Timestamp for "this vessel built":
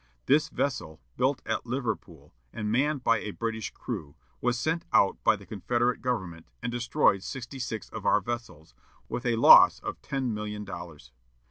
0.25-1.43